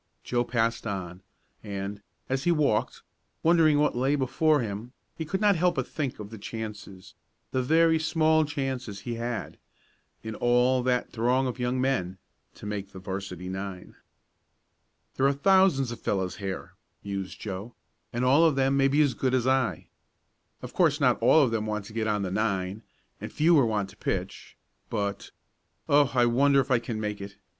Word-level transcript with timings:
Joe 0.23 0.43
passed 0.43 0.87
on, 0.87 1.21
and, 1.63 2.01
as 2.27 2.45
he 2.45 2.51
walked, 2.51 3.03
wondering 3.43 3.77
what 3.77 3.95
lay 3.95 4.15
before 4.15 4.61
him, 4.61 4.93
he 5.15 5.25
could 5.25 5.39
not 5.39 5.55
help 5.55 5.75
but 5.75 5.87
think 5.87 6.17
of 6.17 6.31
the 6.31 6.39
chances 6.39 7.13
the 7.51 7.61
very 7.61 7.99
small 7.99 8.43
chances 8.43 9.01
he 9.01 9.13
had 9.21 9.59
in 10.23 10.33
all 10.33 10.81
that 10.81 11.11
throng 11.11 11.45
of 11.45 11.59
young 11.59 11.79
men 11.79 12.17
to 12.55 12.65
make 12.65 12.91
the 12.93 12.97
'varsity 12.97 13.47
nine. 13.47 13.95
"There 15.17 15.27
are 15.27 15.33
thousands 15.33 15.91
of 15.91 15.99
fellows 16.01 16.37
here," 16.37 16.73
mused 17.03 17.39
Joe, 17.39 17.75
"and 18.11 18.25
all 18.25 18.43
of 18.43 18.55
them 18.55 18.75
may 18.75 18.87
be 18.87 19.03
as 19.03 19.13
good 19.13 19.35
as 19.35 19.45
I. 19.45 19.85
Of 20.63 20.73
course 20.73 20.99
not 20.99 21.21
all 21.21 21.43
of 21.43 21.51
them 21.51 21.67
want 21.67 21.85
to 21.85 21.93
get 21.93 22.07
on 22.07 22.23
the 22.23 22.31
nine 22.31 22.81
and 23.19 23.31
fewer 23.31 23.67
want 23.67 23.91
to 23.91 23.97
pitch. 23.97 24.57
But 24.89 25.29
Oh, 25.87 26.09
I 26.15 26.25
wonder 26.25 26.59
if 26.59 26.71
I 26.71 26.79
can 26.79 26.99
make 26.99 27.21
it? 27.21 27.37